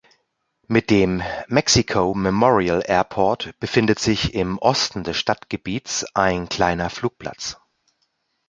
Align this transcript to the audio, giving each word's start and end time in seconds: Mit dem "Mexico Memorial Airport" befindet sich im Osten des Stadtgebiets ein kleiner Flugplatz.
Mit 0.67 0.89
dem 0.89 1.21
"Mexico 1.47 2.15
Memorial 2.15 2.81
Airport" 2.87 3.53
befindet 3.59 3.99
sich 3.99 4.33
im 4.33 4.57
Osten 4.57 5.03
des 5.03 5.15
Stadtgebiets 5.17 6.07
ein 6.15 6.49
kleiner 6.49 6.89
Flugplatz. 6.89 7.57